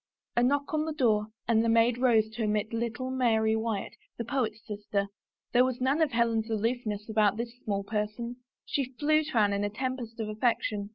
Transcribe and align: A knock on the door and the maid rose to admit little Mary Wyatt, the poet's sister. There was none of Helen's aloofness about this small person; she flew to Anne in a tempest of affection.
A 0.35 0.41
knock 0.41 0.73
on 0.73 0.85
the 0.85 0.93
door 0.93 1.27
and 1.47 1.63
the 1.63 1.69
maid 1.69 1.99
rose 1.99 2.27
to 2.31 2.43
admit 2.43 2.73
little 2.73 3.11
Mary 3.11 3.55
Wyatt, 3.55 3.93
the 4.17 4.25
poet's 4.25 4.65
sister. 4.65 5.09
There 5.51 5.63
was 5.63 5.79
none 5.79 6.01
of 6.01 6.11
Helen's 6.11 6.49
aloofness 6.49 7.07
about 7.07 7.37
this 7.37 7.53
small 7.63 7.83
person; 7.83 8.37
she 8.65 8.93
flew 8.99 9.23
to 9.23 9.37
Anne 9.37 9.53
in 9.53 9.63
a 9.63 9.69
tempest 9.69 10.19
of 10.19 10.27
affection. 10.27 10.89